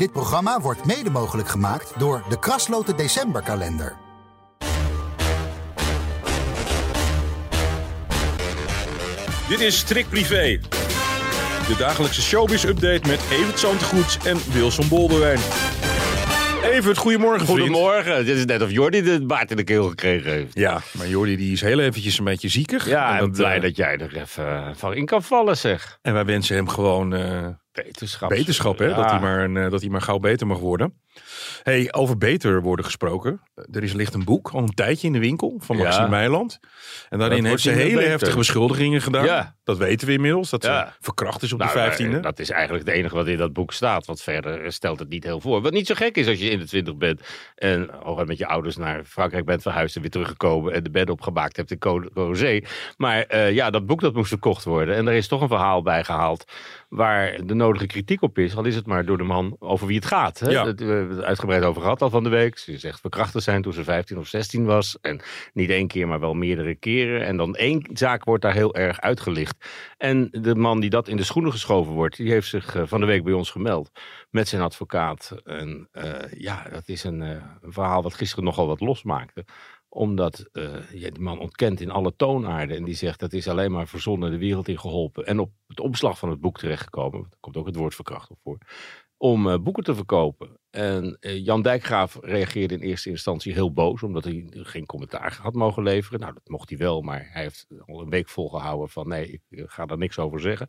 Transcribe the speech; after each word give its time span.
Dit 0.00 0.12
programma 0.12 0.60
wordt 0.60 0.84
mede 0.84 1.10
mogelijk 1.10 1.48
gemaakt 1.48 1.92
door 1.98 2.22
de 2.28 2.38
Krasloten 2.38 2.96
Decemberkalender. 2.96 3.96
Dit 9.48 9.60
is 9.60 9.82
Trick 9.82 10.08
Privé. 10.08 10.60
De 11.68 11.74
dagelijkse 11.78 12.22
showbiz-update 12.22 13.08
met 13.08 13.20
Evert 13.30 13.58
Zantegoeds 13.58 14.18
en 14.18 14.52
Wilson 14.52 14.88
Boldewijn. 14.88 15.40
Evert, 16.62 16.98
goedemorgen 16.98 17.46
vriend. 17.46 17.60
Goedemorgen. 17.60 18.24
Dit 18.24 18.36
is 18.36 18.44
net 18.44 18.62
of 18.62 18.70
Jordi 18.70 19.02
de 19.02 19.26
baard 19.26 19.50
in 19.50 19.56
de 19.56 19.64
keel 19.64 19.88
gekregen 19.88 20.30
heeft. 20.30 20.54
Ja, 20.54 20.80
maar 20.92 21.08
Jordi 21.08 21.36
die 21.36 21.52
is 21.52 21.60
heel 21.60 21.78
eventjes 21.78 22.18
een 22.18 22.24
beetje 22.24 22.48
ziekig. 22.48 22.88
Ja, 22.88 23.18
en 23.18 23.30
blij 23.30 23.56
eh, 23.56 23.62
dat 23.62 23.76
jij 23.76 23.96
er 23.96 24.16
even 24.16 24.76
van 24.76 24.94
in 24.94 25.06
kan 25.06 25.22
vallen, 25.22 25.56
zeg. 25.56 25.98
En 26.02 26.12
wij 26.12 26.24
wensen 26.24 26.56
hem 26.56 26.68
gewoon 26.68 27.14
eh, 27.14 27.46
Beterschap. 27.72 28.28
beterschap, 28.28 28.78
hè? 28.78 28.86
Ja. 28.86 28.94
Dat, 28.94 29.10
hij 29.10 29.20
maar 29.20 29.44
een, 29.44 29.56
eh, 29.56 29.70
dat 29.70 29.80
hij 29.80 29.90
maar 29.90 30.02
gauw 30.02 30.18
beter 30.18 30.46
mag 30.46 30.58
worden. 30.58 31.00
Hey, 31.62 31.92
over 31.92 32.18
beter 32.18 32.62
worden 32.62 32.84
gesproken. 32.84 33.40
Er 33.72 33.82
is 33.82 33.92
ligt 33.92 34.14
een 34.14 34.24
boek, 34.24 34.48
al 34.52 34.60
een 34.62 34.74
tijdje 34.74 35.06
in 35.06 35.12
de 35.12 35.18
winkel, 35.18 35.56
van 35.62 35.76
Ja. 35.76 35.82
Maxime 35.82 36.08
Meiland. 36.08 36.60
En 37.08 37.18
daarin 37.18 37.44
heeft 37.44 37.62
ze 37.62 37.70
hele 37.70 37.94
beter. 37.94 38.10
heftige 38.10 38.36
beschuldigingen 38.36 39.00
gedaan. 39.02 39.24
Ja. 39.24 39.54
Dat 39.64 39.78
weten 39.78 40.06
we 40.06 40.12
inmiddels, 40.12 40.50
dat 40.50 40.62
Ja. 40.62 40.86
ze 40.86 40.92
verkracht 41.00 41.42
is 41.42 41.52
op 41.52 41.58
Nou, 41.58 41.72
de 41.72 41.78
eh, 41.78 41.84
vijftiende. 41.84 42.20
Dat 42.20 42.38
is 42.38 42.50
eigenlijk 42.50 42.86
het 42.86 42.94
enige 42.94 43.14
wat 43.14 43.26
in 43.26 43.36
dat 43.36 43.52
boek 43.52 43.72
staat. 43.72 44.06
Want 44.06 44.22
verder 44.22 44.64
eh, 44.64 44.70
stelt 44.70 44.98
het 44.98 45.08
niet 45.08 45.24
heel 45.24 45.40
voor. 45.40 45.60
Wat 45.62 45.72
niet 45.72 45.86
zo 45.86 45.94
gek 45.94 46.16
is 46.16 46.26
als 46.28 46.38
je 46.38 46.50
in 46.50 46.58
de 46.58 46.66
twintig 46.66 46.96
bent. 46.96 47.20
En 47.54 47.90
hooguit 48.02 48.28
met 48.28 48.38
je 48.38 48.46
ouders 48.46 48.76
naar 48.76 49.04
Frankrijk 49.04 49.44
bent 49.44 49.62
verhuisd. 49.62 49.94
En 49.94 50.00
weer 50.00 50.10
teruggekomen. 50.10 50.72
En 50.72 50.82
de 50.82 50.90
bed 50.90 51.10
opgemaakt 51.10 51.56
hebt 51.56 51.70
in 51.70 51.78
Co- 51.78 52.08
Crozet. 52.14 52.68
Maar 52.96 53.22
eh, 53.22 53.52
ja, 53.52 53.70
dat 53.70 53.86
boek 53.86 54.00
dat 54.00 54.14
moest 54.14 54.28
verkocht 54.28 54.64
worden. 54.64 54.94
En 54.94 55.08
er 55.08 55.14
is 55.14 55.28
toch 55.28 55.40
een 55.40 55.48
verhaal 55.48 55.82
bij 55.82 56.04
gehaald. 56.04 56.44
Waar 56.88 57.46
de 57.46 57.54
nodige 57.54 57.86
kritiek 57.86 58.22
op 58.22 58.38
is. 58.38 58.56
Al 58.56 58.64
is 58.64 58.74
het 58.74 58.86
maar 58.86 59.04
door 59.04 59.18
de 59.18 59.24
man 59.24 59.56
over 59.58 59.86
wie 59.86 59.96
het 59.96 60.04
gaat. 60.06 60.38
Hè? 60.38 60.50
Ja. 60.50 60.64
Dat, 60.64 60.78
we 60.80 61.09
hebben 61.10 61.28
het 61.28 61.40
uitgebreid 61.40 61.70
over 61.70 61.82
gehad 61.82 62.02
al 62.02 62.10
van 62.10 62.24
de 62.24 62.28
week. 62.28 62.58
Ze 62.58 62.78
zegt 62.78 63.00
verkracht 63.00 63.42
zijn 63.42 63.62
toen 63.62 63.72
ze 63.72 63.84
15 63.84 64.18
of 64.18 64.26
16 64.26 64.64
was. 64.64 64.98
En 65.00 65.20
niet 65.52 65.70
één 65.70 65.86
keer, 65.86 66.08
maar 66.08 66.20
wel 66.20 66.34
meerdere 66.34 66.74
keren. 66.74 67.26
En 67.26 67.36
dan 67.36 67.56
één 67.56 67.86
zaak 67.92 68.24
wordt 68.24 68.42
daar 68.42 68.54
heel 68.54 68.74
erg 68.74 69.00
uitgelicht. 69.00 69.56
En 69.98 70.28
de 70.30 70.54
man 70.54 70.80
die 70.80 70.90
dat 70.90 71.08
in 71.08 71.16
de 71.16 71.24
schoenen 71.24 71.52
geschoven 71.52 71.92
wordt, 71.92 72.16
die 72.16 72.30
heeft 72.30 72.48
zich 72.48 72.74
eh, 72.74 72.82
van 72.86 73.00
de 73.00 73.06
week 73.06 73.24
bij 73.24 73.32
ons 73.32 73.50
gemeld 73.50 73.90
met 74.30 74.48
zijn 74.48 74.62
advocaat. 74.62 75.36
En 75.44 75.88
eh, 75.92 76.32
ja, 76.36 76.66
dat 76.72 76.88
is 76.88 77.04
een, 77.04 77.22
eh, 77.22 77.44
een 77.60 77.72
verhaal 77.72 78.02
wat 78.02 78.14
gisteren 78.14 78.44
nogal 78.44 78.66
wat 78.66 78.80
losmaakte 78.80 79.44
omdat 79.92 80.48
eh, 80.52 80.90
ja, 80.92 81.10
man 81.20 81.38
ontkent 81.38 81.80
in 81.80 81.90
alle 81.90 82.16
toonaarden. 82.16 82.76
En 82.76 82.84
die 82.84 82.94
zegt 82.94 83.20
dat 83.20 83.32
is 83.32 83.48
alleen 83.48 83.72
maar 83.72 83.88
verzonnen 83.88 84.30
de 84.30 84.38
wereld 84.38 84.68
in 84.68 84.78
geholpen. 84.78 85.26
En 85.26 85.38
op 85.38 85.52
het 85.66 85.80
omslag 85.80 86.18
van 86.18 86.30
het 86.30 86.40
boek 86.40 86.58
terechtgekomen. 86.58 87.20
Daar 87.20 87.38
komt 87.40 87.56
ook 87.56 87.66
het 87.66 87.76
woord 87.76 87.94
verkracht 87.94 88.30
op 88.30 88.38
voor. 88.42 88.58
Om 89.22 89.48
eh, 89.48 89.58
boeken 89.58 89.84
te 89.84 89.94
verkopen. 89.94 90.58
En 90.70 91.16
eh, 91.20 91.44
Jan 91.44 91.62
Dijkgraaf 91.62 92.18
reageerde 92.20 92.74
in 92.74 92.80
eerste 92.80 93.10
instantie 93.10 93.52
heel 93.52 93.72
boos. 93.72 94.02
Omdat 94.02 94.24
hij 94.24 94.46
geen 94.50 94.86
commentaar 94.86 95.38
had 95.42 95.54
mogen 95.54 95.82
leveren. 95.82 96.20
Nou, 96.20 96.32
dat 96.32 96.48
mocht 96.48 96.68
hij 96.68 96.78
wel. 96.78 97.00
Maar 97.00 97.28
hij 97.32 97.42
heeft 97.42 97.66
al 97.86 98.00
een 98.00 98.10
week 98.10 98.28
volgehouden 98.28 98.88
van 98.88 99.08
nee, 99.08 99.26
ik 99.26 99.40
eh, 99.50 99.64
ga 99.66 99.86
daar 99.86 99.98
niks 99.98 100.18
over 100.18 100.40
zeggen. 100.40 100.68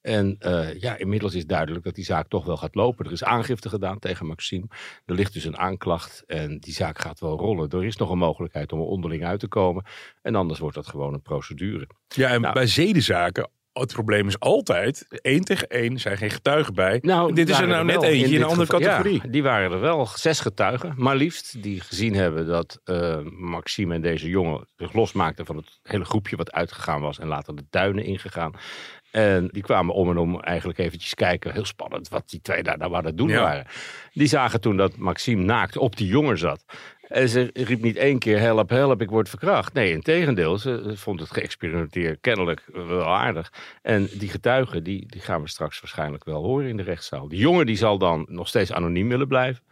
En 0.00 0.36
ja, 0.78 0.96
inmiddels 0.96 1.34
is 1.34 1.46
duidelijk 1.46 1.84
dat 1.84 1.94
die 1.94 2.04
zaak 2.04 2.28
toch 2.28 2.44
wel 2.44 2.56
gaat 2.56 2.74
lopen. 2.74 3.04
Er 3.06 3.12
is 3.12 3.24
aangifte 3.24 3.68
gedaan 3.68 3.98
tegen 3.98 4.26
Maxime. 4.26 4.66
Er 5.04 5.14
ligt 5.14 5.32
dus 5.32 5.44
een 5.44 5.58
aanklacht 5.58 6.24
en 6.26 6.58
die 6.58 6.72
zaak 6.72 6.98
gaat 6.98 7.20
wel 7.20 7.38
rollen. 7.38 7.70
Er 7.70 7.84
is 7.84 7.96
nog 7.96 8.10
een 8.10 8.18
mogelijkheid 8.18 8.72
om 8.72 8.78
er 8.78 8.84
onderling 8.84 9.24
uit 9.24 9.40
te 9.40 9.48
komen. 9.48 9.84
En 10.22 10.34
anders 10.34 10.58
wordt 10.58 10.74
dat 10.74 10.86
gewoon 10.86 11.14
een 11.14 11.22
procedure. 11.22 11.88
Ja, 12.08 12.28
en 12.30 12.40
Nou. 12.40 12.54
bij 12.54 12.66
zedenzaken, 12.66 13.50
het 13.80 13.92
probleem 13.92 14.26
is 14.28 14.38
altijd, 14.38 15.06
één 15.22 15.40
tegen 15.44 15.68
één, 15.68 15.98
zijn 15.98 16.16
geen 16.16 16.30
getuigen 16.30 16.74
bij. 16.74 16.98
Nou, 17.02 17.32
dit 17.32 17.48
is 17.48 17.58
er 17.58 17.66
nou 17.68 17.84
net 17.84 18.02
eentje 18.02 18.34
in, 18.34 18.40
een 18.40 18.48
andere 18.48 18.64
geval- 18.66 18.80
categorie. 18.80 19.20
Ja, 19.22 19.28
die 19.30 19.42
waren 19.42 19.72
er 19.72 19.80
wel. 19.80 20.06
Zes 20.06 20.40
getuigen, 20.40 20.94
maar 20.96 21.16
liefst, 21.16 21.62
die 21.62 21.80
gezien 21.80 22.14
hebben 22.14 22.46
dat 22.46 22.80
eh, 22.84 23.18
Maxime 23.38 23.94
en 23.94 24.00
deze 24.00 24.28
jongen 24.28 24.66
zich 24.76 24.92
losmaakten 24.92 25.46
van 25.46 25.56
het 25.56 25.78
hele 25.82 26.04
groepje 26.04 26.36
wat 26.36 26.52
uitgegaan 26.52 27.00
was 27.00 27.18
en 27.18 27.26
later 27.26 27.56
de 27.56 27.64
duinen 27.70 28.04
ingegaan. 28.04 28.52
En 29.10 29.48
die 29.52 29.62
kwamen 29.62 29.94
om 29.94 30.10
en 30.10 30.16
om 30.16 30.40
eigenlijk 30.40 30.78
eventjes 30.78 31.14
kijken. 31.14 31.52
Heel 31.52 31.64
spannend 31.64 32.08
wat 32.08 32.28
die 32.28 32.40
twee 32.40 32.62
daar 32.62 32.78
nou 32.78 32.94
aan 32.94 33.04
het 33.04 33.16
doen 33.16 33.28
Ja. 33.28 33.40
waren. 33.40 33.66
Die 34.12 34.26
zagen 34.28 34.60
toen 34.60 34.76
dat 34.76 34.96
Maxime 34.96 35.42
naakt 35.44 35.76
op 35.76 35.96
die 35.96 36.06
jongen 36.06 36.38
zat. 36.38 36.64
En 37.08 37.28
ze 37.28 37.50
riep 37.52 37.82
niet 37.82 37.96
één 37.96 38.18
keer 38.18 38.38
help, 38.38 38.70
help, 38.70 39.00
ik 39.00 39.10
word 39.10 39.28
verkracht. 39.28 39.72
Nee, 39.72 39.92
in 39.92 40.00
tegendeel, 40.00 40.58
ze 40.58 40.92
vond 40.94 41.20
het 41.20 41.30
geëxperimenteerd 41.30 42.20
kennelijk 42.20 42.64
wel 42.72 43.14
aardig. 43.14 43.52
En 43.82 44.08
die 44.18 44.28
getuigen, 44.28 44.84
die, 44.84 45.06
die 45.06 45.20
gaan 45.20 45.42
we 45.42 45.48
straks 45.48 45.80
waarschijnlijk 45.80 46.24
wel 46.24 46.42
horen 46.42 46.68
in 46.68 46.76
de 46.76 46.82
rechtszaal. 46.82 47.28
Die 47.28 47.38
jongen 47.38 47.66
die 47.66 47.76
zal 47.76 47.98
dan 47.98 48.26
nog 48.28 48.48
steeds 48.48 48.72
anoniem 48.72 49.08
willen 49.08 49.28
blijven. 49.28 49.64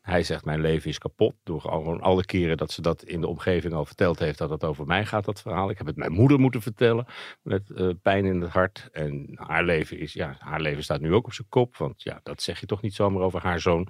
Hij 0.00 0.22
zegt, 0.22 0.44
mijn 0.44 0.60
leven 0.60 0.90
is 0.90 0.98
kapot. 0.98 1.34
Door 1.42 1.60
gewoon 1.60 2.00
alle 2.00 2.24
keren 2.24 2.56
dat 2.56 2.70
ze 2.70 2.82
dat 2.82 3.02
in 3.02 3.20
de 3.20 3.26
omgeving 3.26 3.74
al 3.74 3.84
verteld 3.84 4.18
heeft, 4.18 4.38
dat 4.38 4.50
het 4.50 4.64
over 4.64 4.86
mij 4.86 5.06
gaat, 5.06 5.24
dat 5.24 5.40
verhaal. 5.40 5.70
Ik 5.70 5.78
heb 5.78 5.86
het 5.86 5.96
mijn 5.96 6.12
moeder 6.12 6.40
moeten 6.40 6.62
vertellen, 6.62 7.06
met 7.42 7.70
eh, 7.70 7.88
pijn 8.02 8.24
in 8.24 8.40
het 8.40 8.50
hart. 8.50 8.88
En 8.92 9.30
haar 9.34 9.64
leven, 9.64 9.98
is, 9.98 10.12
ja, 10.12 10.36
haar 10.38 10.60
leven 10.60 10.82
staat 10.82 11.00
nu 11.00 11.14
ook 11.14 11.26
op 11.26 11.32
zijn 11.32 11.48
kop. 11.48 11.76
Want 11.76 12.02
ja, 12.02 12.20
dat 12.22 12.42
zeg 12.42 12.60
je 12.60 12.66
toch 12.66 12.82
niet 12.82 12.94
zomaar 12.94 13.22
over 13.22 13.40
haar 13.42 13.60
zoon. 13.60 13.88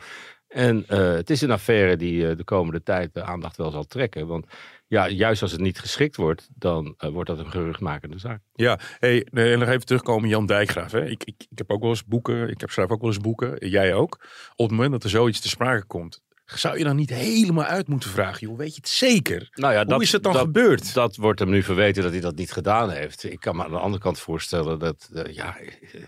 En 0.51 0.85
eh, 0.87 1.13
het 1.13 1.31
is 1.31 1.41
een 1.41 1.51
affaire 1.51 1.97
die 1.97 2.29
eh, 2.29 2.37
de 2.37 2.45
komende 2.45 2.83
tijd 2.83 3.15
de 3.15 3.23
aandacht 3.23 3.57
wel 3.57 3.71
zal 3.71 3.85
trekken. 3.85 4.27
Want 4.27 4.47
ja, 4.87 5.09
juist 5.09 5.43
als 5.43 5.53
het 5.53 5.61
niet 5.61 5.79
geschikt 5.79 6.17
wordt, 6.17 6.49
dan 6.55 6.95
eh, 6.99 7.11
wordt 7.11 7.29
dat 7.29 7.39
een 7.39 7.51
geruchtmakende 7.51 8.19
zaak. 8.19 8.41
Ja, 8.53 8.79
hey, 8.99 9.27
nee, 9.31 9.57
nog 9.57 9.69
even 9.69 9.87
terugkomen, 9.87 10.29
Jan 10.29 10.47
Dijkgraaf. 10.47 10.93
Hè. 10.93 11.05
Ik, 11.05 11.25
ik, 11.25 11.47
ik 11.51 11.59
heb 11.59 11.71
ook 11.71 11.81
wel 11.81 11.91
eens 11.91 12.05
boeken, 12.05 12.49
ik 12.49 12.61
heb 12.61 12.71
schrijf 12.71 12.91
ook 12.91 13.01
wel 13.01 13.11
eens 13.11 13.21
boeken, 13.21 13.69
jij 13.69 13.95
ook. 13.95 14.27
Op 14.51 14.69
het 14.69 14.71
moment 14.71 14.93
dat 14.93 15.05
er 15.05 15.11
zoiets 15.11 15.41
te 15.41 15.49
sprake 15.49 15.87
komt, 15.87 16.23
zou 16.59 16.79
je 16.79 16.85
dan 16.85 16.97
niet 16.97 17.11
helemaal 17.11 17.65
uit 17.65 17.89
moeten 17.89 18.11
vragen, 18.11 18.47
joh, 18.49 18.57
weet 18.59 18.71
je 18.75 18.81
het 18.81 18.89
zeker? 18.89 19.49
Nou 19.53 19.73
ja, 19.73 19.85
Hoe 19.85 20.03
is 20.03 20.13
het 20.13 20.23
dan 20.23 20.33
dat, 20.33 20.43
gebeurd? 20.43 20.95
Dat 20.95 21.17
wordt 21.17 21.39
hem 21.41 21.51
nu 21.51 21.63
verweten 21.63 22.03
dat 22.03 22.13
hij 22.13 22.21
dat 22.21 22.37
niet 22.37 22.53
gedaan 22.53 22.91
heeft. 22.91 23.25
Ik 23.33 23.41
kan 23.41 23.57
me 23.57 23.65
aan 23.65 23.71
de 23.71 23.79
andere 23.79 24.03
kant 24.03 24.19
voorstellen 24.19 24.79
dat, 24.79 25.11
eh, 25.15 25.35
ja, 25.35 25.57
eh, 25.59 26.01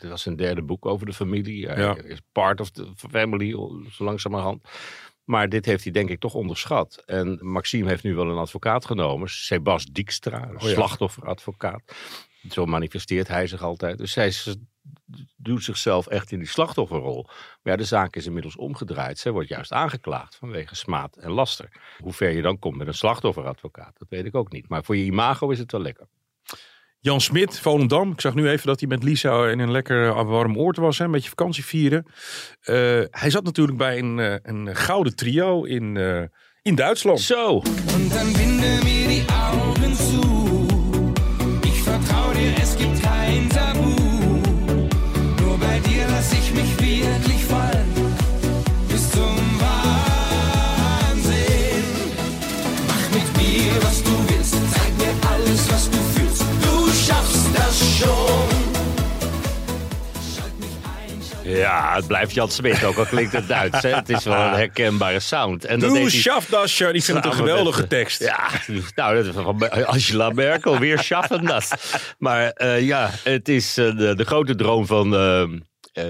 er 0.00 0.08
was 0.08 0.26
een 0.26 0.36
derde 0.36 0.62
boek 0.62 0.86
over 0.86 1.06
de 1.06 1.12
familie. 1.12 1.66
Hij 1.66 1.82
Ja. 1.82 1.96
is 2.02 2.20
part 2.32 2.60
of 2.60 2.70
the 2.70 2.92
family, 3.10 3.50
zo 3.90 4.04
langzamerhand. 4.04 4.68
Maar 5.24 5.48
dit 5.48 5.64
heeft 5.64 5.82
hij 5.82 5.92
denk 5.92 6.08
ik 6.10 6.20
toch 6.20 6.34
onderschat. 6.34 7.02
En 7.06 7.38
Maxime 7.42 7.88
heeft 7.88 8.02
nu 8.02 8.14
wel 8.14 8.30
een 8.30 8.36
advocaat 8.36 8.84
genomen, 8.84 9.28
Sebas 9.30 9.84
Dijkstra, 9.84 10.50
Oh 10.56 10.62
ja. 10.62 10.68
slachtofferadvocaat. 10.68 11.82
Zo 12.50 12.66
manifesteert 12.66 13.28
hij 13.28 13.46
zich 13.46 13.62
altijd. 13.62 13.98
Dus 13.98 14.16
is- 14.16 14.56
doet 15.36 15.64
zichzelf 15.64 16.06
echt 16.06 16.32
in 16.32 16.38
die 16.38 16.48
slachtofferrol. 16.48 17.22
Maar 17.62 17.72
ja, 17.72 17.76
de 17.76 17.84
zaak 17.84 18.16
is 18.16 18.26
inmiddels 18.26 18.56
omgedraaid. 18.56 19.18
Zij 19.18 19.32
wordt 19.32 19.48
juist 19.48 19.72
aangeklaagd 19.72 20.36
vanwege 20.36 20.74
smaad 20.74 21.16
en 21.16 21.30
laster. 21.30 21.68
Hoe 21.98 22.12
ver 22.12 22.30
je 22.30 22.42
dan 22.42 22.58
komt 22.58 22.76
met 22.76 22.86
een 22.86 22.94
slachtofferadvocaat, 22.94 23.98
dat 23.98 24.08
weet 24.08 24.24
ik 24.24 24.34
ook 24.34 24.52
niet. 24.52 24.68
Maar 24.68 24.84
voor 24.84 24.96
je 24.96 25.04
imago 25.04 25.50
is 25.50 25.58
het 25.58 25.72
wel 25.72 25.80
lekker. 25.80 26.06
Jan 27.00 27.20
Smit, 27.20 27.60
Volendam. 27.60 28.12
Ik 28.12 28.20
zag 28.20 28.34
nu 28.34 28.48
even 28.48 28.66
dat 28.66 28.80
hij 28.80 28.88
met 28.88 29.02
Lisa 29.02 29.48
in 29.48 29.58
een 29.58 29.70
lekker 29.70 30.08
eh, 30.08 30.28
warm 30.28 30.58
oord 30.58 30.76
was. 30.76 30.98
Hè, 30.98 31.04
een 31.04 31.10
beetje 31.10 31.28
vakantie 31.28 31.64
vieren. 31.64 32.06
Eh, 32.60 32.74
hij 33.10 33.30
zat 33.30 33.44
natuurlijk 33.44 33.78
bij 33.78 33.98
een, 33.98 34.18
eh, 34.18 34.36
een 34.42 34.76
gouden 34.76 35.16
trio 35.16 35.64
in, 35.64 35.96
eh, 35.96 36.22
in 36.62 36.74
Duitsland. 36.74 37.20
Zo, 37.20 37.62
mir 38.86 39.08
die 39.08 39.24
Augen 39.28 39.94
zu. 39.94 40.20
Ich 41.62 41.82
vertrau 41.82 42.32
dir, 42.34 42.52
es 42.62 42.76
gibt 42.76 43.00
kein 43.02 43.48
Tabu. 43.48 44.05
Ja, 61.56 61.94
het 61.94 62.06
blijft 62.06 62.34
Jan 62.34 62.50
Smit, 62.50 62.84
ook 62.84 62.96
al 62.96 63.04
klinkt 63.04 63.32
het 63.32 63.48
Duits. 63.48 63.82
Hè? 63.82 63.94
Het 63.94 64.08
is 64.08 64.24
wel 64.24 64.40
een 64.40 64.52
herkenbare 64.52 65.20
sound. 65.20 65.64
En 65.64 65.78
dat 65.78 65.88
Doe 65.88 65.98
deed 65.98 66.10
hij 66.12 66.20
Schafdascher. 66.20 66.94
Ik 66.94 67.04
vind 67.04 67.16
het 67.16 67.26
een 67.26 67.32
geweldige 67.32 67.80
met, 67.80 67.90
tekst. 67.90 68.20
Ja, 68.20 68.48
nou, 68.94 69.14
dat 69.14 69.24
is 69.24 69.32
van 69.34 69.86
Angela 69.86 70.30
Merkel, 70.30 70.78
weer 70.78 70.98
schaffen 70.98 71.44
dat. 71.44 71.74
Maar 72.18 72.50
eh, 72.50 72.80
ja, 72.80 73.10
het 73.22 73.48
is 73.48 73.78
eh, 73.78 73.96
de, 73.96 74.14
de 74.14 74.24
grote 74.24 74.54
droom 74.54 74.86
van... 74.86 75.16
eh, 75.16 75.44
eh, 75.96 76.04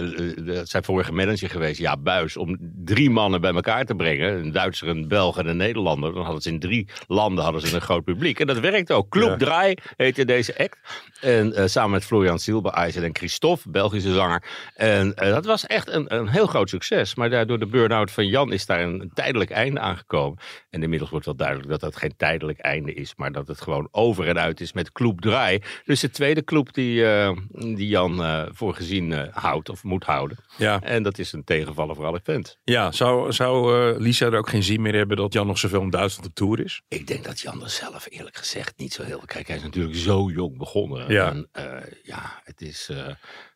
de- 0.44 0.60
zijn 0.64 0.84
vorige 0.84 1.12
manager 1.12 1.50
geweest, 1.50 1.78
ja, 1.78 1.96
Buis, 1.96 2.36
om 2.36 2.56
drie 2.84 3.10
mannen 3.10 3.40
bij 3.40 3.54
elkaar 3.54 3.84
te 3.84 3.94
brengen. 3.94 4.32
Een 4.38 4.52
Duitser, 4.52 4.88
een 4.88 5.08
Belg 5.08 5.38
en 5.38 5.46
een 5.46 5.56
Nederlander. 5.56 6.12
Dan 6.14 6.22
hadden 6.24 6.42
ze 6.42 6.48
in 6.48 6.58
drie 6.60 6.88
landen 7.06 7.44
hadden 7.44 7.60
ze 7.60 7.74
een 7.74 7.80
groot 7.80 8.04
publiek. 8.04 8.40
En 8.40 8.46
dat 8.46 8.58
werkt 8.58 8.92
ook. 8.92 9.08
Club 9.08 9.28
Ja. 9.28 9.36
Draai 9.36 9.74
heette 9.96 10.24
deze 10.24 10.58
act. 10.58 10.78
En 11.20 11.54
eh, 11.54 11.66
samen 11.66 11.90
met 11.90 12.04
Florian 12.04 12.38
Silbereisen 12.38 13.02
en 13.04 13.16
Christophe, 13.16 13.70
Belgische 13.70 14.12
zanger. 14.12 14.42
En 14.74 15.14
eh, 15.14 15.28
dat 15.30 15.44
was 15.44 15.66
echt 15.66 15.88
een, 15.90 16.14
een 16.14 16.28
heel 16.28 16.46
groot 16.46 16.68
succes. 16.68 17.14
Maar 17.14 17.30
daardoor 17.30 17.58
de 17.58 17.66
burn-out 17.66 18.10
van 18.10 18.26
Jan 18.26 18.52
is 18.52 18.66
daar 18.66 18.80
een, 18.80 19.00
een 19.00 19.10
tijdelijk 19.14 19.50
einde 19.50 19.80
aangekomen. 19.80 20.38
En 20.70 20.82
inmiddels 20.82 21.10
wordt 21.10 21.26
wel 21.26 21.36
duidelijk 21.36 21.68
dat 21.68 21.80
dat 21.80 21.96
geen 21.96 22.14
tijdelijk 22.16 22.58
einde 22.58 22.94
is. 22.94 23.12
Maar 23.16 23.32
dat 23.32 23.48
het 23.48 23.60
gewoon 23.60 23.88
over 23.90 24.28
en 24.28 24.38
uit 24.38 24.60
is 24.60 24.72
met 24.72 24.92
Club 24.92 25.20
Draai. 25.20 25.62
Dus 25.84 26.00
de 26.00 26.10
tweede 26.10 26.44
club 26.44 26.72
die, 26.72 27.06
eh, 27.06 27.30
die 27.50 27.88
Jan 27.88 28.22
eh, 28.24 28.42
voor 28.52 28.74
gezien 28.74 29.12
eh, 29.12 29.22
houdt. 29.30 29.68
Of 29.76 29.82
moet 29.84 30.04
houden. 30.04 30.36
Ja, 30.58 30.80
En 30.82 31.02
dat 31.02 31.18
is 31.18 31.32
een 31.32 31.44
tegenvaller 31.44 31.94
voor 31.94 32.04
alle 32.04 32.20
fans. 32.22 32.58
ja 32.64 32.92
zou, 32.92 33.32
zou 33.32 33.54
eh, 33.92 33.98
Lisa 34.00 34.26
er 34.26 34.38
ook 34.38 34.48
geen 34.48 34.62
zin 34.62 34.82
meer 34.82 34.94
hebben 34.94 35.16
dat 35.16 35.32
Jan 35.32 35.46
nog 35.46 35.58
zoveel 35.58 35.82
in 35.82 35.90
Duitsland 35.90 36.28
op 36.28 36.34
tour 36.34 36.60
is? 36.60 36.82
Ik 36.88 37.06
denk 37.06 37.24
dat 37.24 37.40
Jan 37.40 37.62
er 37.62 37.70
zelf 37.70 38.06
eerlijk 38.10 38.36
gezegd 38.36 38.78
niet 38.78 38.92
zo 38.92 39.02
heel... 39.02 39.22
Kijk, 39.26 39.46
hij 39.46 39.56
is 39.56 39.62
natuurlijk 39.62 39.96
zo 39.96 40.28
jong 40.30 40.58
begonnen. 40.58 41.12
Ja. 41.12 41.28
En 41.30 41.48
eh, 41.52 41.92
ja, 42.02 42.40
het 42.44 42.60
is... 42.60 42.88
eh, 42.88 43.14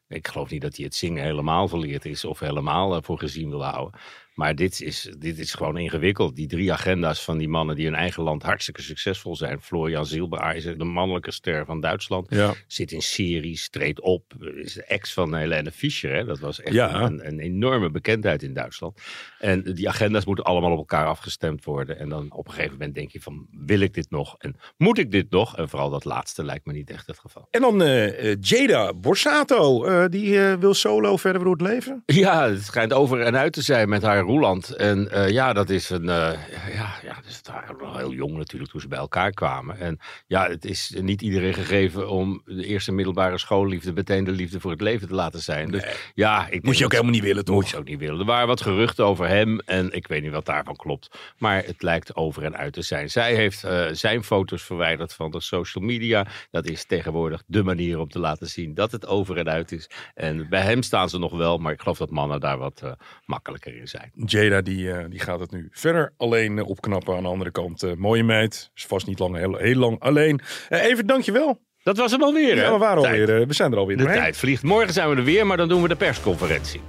ik 0.08 0.28
geloof 0.28 0.50
niet 0.50 0.62
dat 0.62 0.76
hij 0.76 0.84
het 0.84 0.94
zingen 0.94 1.24
helemaal 1.24 1.68
verleerd 1.68 2.04
is 2.04 2.24
of 2.24 2.38
helemaal 2.38 3.02
voor 3.02 3.18
gezien 3.18 3.48
wil 3.48 3.64
houden. 3.64 4.00
Maar 4.40 4.54
dit 4.54 4.80
is, 4.80 5.10
dit 5.18 5.38
is 5.38 5.54
gewoon 5.54 5.76
ingewikkeld. 5.78 6.36
Die 6.36 6.46
drie 6.46 6.72
agenda's 6.72 7.24
van 7.24 7.38
die 7.38 7.48
mannen 7.48 7.76
die 7.76 7.84
in 7.86 7.92
hun 7.92 8.00
eigen 8.00 8.22
land 8.22 8.42
hartstikke 8.42 8.82
succesvol 8.82 9.36
zijn. 9.36 9.60
Florian 9.60 10.06
Zielbereisen, 10.06 10.78
de 10.78 10.84
mannelijke 10.84 11.30
ster 11.30 11.64
van 11.64 11.80
Duitsland. 11.80 12.26
Ja. 12.30 12.54
Zit 12.66 12.92
in 12.92 13.02
series, 13.02 13.68
treedt 13.68 14.00
op. 14.00 14.22
Is 14.54 14.72
de 14.72 14.84
ex 14.84 15.12
van 15.12 15.34
Helene 15.34 15.70
Fischer. 15.70 16.14
Hè? 16.14 16.24
Dat 16.24 16.38
was 16.38 16.60
echt 16.60 16.74
Ja. 16.74 17.00
een, 17.00 17.26
een 17.26 17.40
enorme 17.40 17.90
bekendheid 17.90 18.42
in 18.42 18.54
Duitsland. 18.54 19.00
En 19.38 19.62
die 19.74 19.88
agenda's 19.88 20.24
moeten 20.24 20.44
allemaal 20.44 20.72
op 20.72 20.78
elkaar 20.78 21.06
afgestemd 21.06 21.64
worden. 21.64 21.98
En 21.98 22.08
dan 22.08 22.32
op 22.32 22.46
een 22.46 22.52
gegeven 22.52 22.72
moment 22.72 22.94
denk 22.94 23.10
je 23.10 23.20
van, 23.20 23.46
wil 23.50 23.80
ik 23.80 23.94
dit 23.94 24.10
nog? 24.10 24.34
En 24.38 24.56
moet 24.76 24.98
ik 24.98 25.10
dit 25.10 25.30
nog? 25.30 25.56
En 25.56 25.68
vooral 25.68 25.90
dat 25.90 26.04
laatste 26.04 26.44
lijkt 26.44 26.66
me 26.66 26.72
niet 26.72 26.90
echt 26.90 27.06
het 27.06 27.18
geval. 27.18 27.46
En 27.50 27.60
dan 27.60 27.82
eh, 27.82 28.30
eh, 28.30 28.36
Jada 28.40 28.94
Borsato, 28.94 29.84
eh, 29.84 30.04
die 30.08 30.38
wil 30.38 30.74
solo 30.74 31.16
verder 31.16 31.42
door 31.42 31.52
het 31.52 31.60
leven. 31.60 32.02
Ja, 32.06 32.48
het 32.50 32.62
schijnt 32.62 32.92
over 32.92 33.20
en 33.20 33.36
uit 33.36 33.52
te 33.52 33.62
zijn 33.62 33.88
met 33.88 34.02
haar 34.02 34.28
Roeland. 34.30 34.70
En 34.70 35.10
eh, 35.10 35.28
ja, 35.28 35.52
dat 35.52 35.70
is 35.70 35.90
een. 35.90 36.08
eh, 36.08 36.32
ja, 36.74 36.92
ja, 37.02 37.16
dus 37.26 37.36
het 37.36 37.48
waren 37.48 37.76
nog 37.78 37.96
heel 37.96 38.12
jong 38.12 38.36
natuurlijk 38.36 38.70
toen 38.70 38.80
ze 38.80 38.88
bij 38.88 38.98
elkaar 38.98 39.30
kwamen. 39.30 39.78
En 39.78 39.98
ja, 40.26 40.48
het 40.48 40.64
is 40.64 40.94
niet 41.00 41.22
iedereen 41.22 41.54
gegeven 41.54 42.08
om 42.10 42.42
de 42.44 42.64
eerste 42.66 42.92
middelbare 42.92 43.38
schoolliefde 43.38 43.92
meteen 43.92 44.24
de 44.24 44.30
liefde 44.30 44.60
voor 44.60 44.70
het 44.70 44.80
leven 44.80 45.08
te 45.08 45.14
laten 45.14 45.40
zijn. 45.40 45.70
Dus 45.70 45.84
ja, 46.14 46.48
ik 46.48 46.62
Moet 46.64 46.78
je 46.78 46.84
ook 46.84 46.90
dat- 46.90 47.00
helemaal 47.00 47.20
niet 47.20 47.28
willen, 47.30 47.44
toch? 47.44 47.54
Moet 47.54 47.68
je 47.68 47.76
ook 47.76 47.84
niet 47.88 47.98
willen. 47.98 48.18
Er 48.18 48.24
waren 48.24 48.46
wat 48.46 48.60
geruchten 48.60 49.04
over 49.04 49.28
hem 49.28 49.58
en 49.60 49.92
ik 49.92 50.06
weet 50.06 50.22
niet 50.22 50.30
wat 50.32 50.46
daarvan 50.46 50.76
klopt. 50.76 51.18
Maar 51.38 51.64
het 51.64 51.82
lijkt 51.82 52.14
over 52.16 52.44
en 52.44 52.56
uit 52.56 52.72
te 52.72 52.82
zijn. 52.82 53.10
Zij 53.10 53.34
heeft 53.34 53.64
eh, 53.64 53.86
zijn 53.92 54.24
foto's 54.24 54.62
verwijderd 54.62 55.12
van 55.12 55.30
de 55.30 55.40
social 55.40 55.84
media. 55.84 56.26
Dat 56.50 56.66
is 56.66 56.84
tegenwoordig 56.84 57.42
de 57.46 57.62
manier 57.62 57.98
om 57.98 58.08
te 58.08 58.18
laten 58.18 58.46
zien 58.48 58.74
dat 58.74 58.92
het 58.92 59.06
over 59.06 59.36
en 59.38 59.48
uit 59.48 59.72
is. 59.72 59.90
En 60.14 60.48
bij 60.48 60.60
hem 60.62 60.82
staan 60.82 61.08
ze 61.08 61.18
nog 61.18 61.32
wel, 61.36 61.58
maar 61.58 61.72
ik 61.72 61.80
geloof 61.80 61.98
dat 61.98 62.10
mannen 62.10 62.40
daar 62.40 62.58
wat 62.58 62.82
makkelijker 63.24 63.76
in 63.76 63.88
zijn. 63.88 64.09
Jada 64.14 64.60
die, 64.60 64.92
eh, 64.92 65.04
die 65.08 65.20
gaat 65.20 65.40
het 65.40 65.50
nu 65.50 65.68
verder 65.70 66.12
alleen 66.16 66.58
eh, 66.58 66.68
opknappen. 66.68 67.16
Aan 67.16 67.22
de 67.22 67.28
andere 67.28 67.50
kant, 67.50 67.82
eh, 67.82 67.92
mooie 67.96 68.22
meid. 68.24 68.70
Is 68.74 68.86
vast 68.86 69.06
niet 69.06 69.18
lang, 69.18 69.36
heel, 69.36 69.56
heel 69.56 69.76
lang 69.76 70.00
alleen. 70.00 70.40
Eh, 70.68 70.84
even 70.84 71.06
dankjewel. 71.06 71.60
Dat 71.82 71.96
was 71.96 72.10
hem 72.10 72.22
alweer? 72.22 72.56
Ja, 72.56 72.72
we, 72.72 72.78
waren 72.78 73.02
Tijd. 73.02 73.20
alweer, 73.28 73.46
we 73.46 73.54
zijn 73.54 73.72
er 73.72 73.78
alweer 73.78 73.96
De 73.96 74.02
doorheen. 74.02 74.20
tijd 74.20 74.36
vliegt. 74.36 74.62
Morgen 74.62 74.92
zijn 74.92 75.10
we 75.10 75.16
er 75.16 75.24
weer, 75.24 75.46
maar 75.46 75.56
dan 75.56 75.68
doen 75.68 75.82
we 75.82 75.88
de 75.88 75.96
persconferentie. 75.96 76.80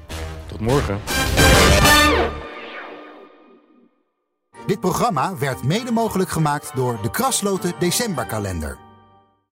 Tot 0.48 0.60
morgen. 0.60 1.00
Dit 4.68 4.80
programma 4.80 5.38
werd 5.38 5.64
mede 5.64 5.92
mogelijk 5.92 6.30
gemaakt 6.30 6.76
door 6.76 7.00
de 7.02 7.12
Krasloten 7.12 7.74
Decemberkalender. 7.80 8.78